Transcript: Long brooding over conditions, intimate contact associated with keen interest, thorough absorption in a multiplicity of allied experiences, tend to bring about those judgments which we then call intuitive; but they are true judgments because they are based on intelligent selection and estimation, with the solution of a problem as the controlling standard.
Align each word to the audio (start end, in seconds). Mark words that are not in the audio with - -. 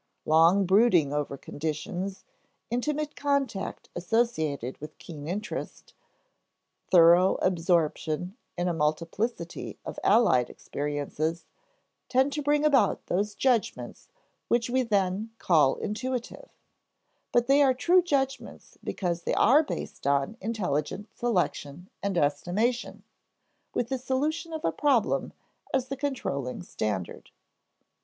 Long 0.25 0.65
brooding 0.65 1.13
over 1.13 1.37
conditions, 1.37 2.25
intimate 2.71 3.15
contact 3.15 3.89
associated 3.95 4.79
with 4.79 4.97
keen 4.97 5.27
interest, 5.27 5.93
thorough 6.89 7.35
absorption 7.35 8.35
in 8.57 8.67
a 8.67 8.73
multiplicity 8.73 9.77
of 9.85 9.99
allied 10.03 10.49
experiences, 10.49 11.45
tend 12.09 12.33
to 12.33 12.41
bring 12.41 12.65
about 12.65 13.05
those 13.05 13.35
judgments 13.35 14.09
which 14.47 14.71
we 14.71 14.81
then 14.81 15.29
call 15.37 15.75
intuitive; 15.75 16.49
but 17.31 17.45
they 17.45 17.61
are 17.61 17.75
true 17.75 18.01
judgments 18.01 18.79
because 18.83 19.21
they 19.21 19.35
are 19.35 19.61
based 19.61 20.07
on 20.07 20.35
intelligent 20.41 21.15
selection 21.15 21.91
and 22.01 22.17
estimation, 22.17 23.03
with 23.75 23.89
the 23.89 23.99
solution 23.99 24.51
of 24.51 24.65
a 24.65 24.71
problem 24.71 25.31
as 25.71 25.89
the 25.89 25.95
controlling 25.95 26.63
standard. 26.63 27.29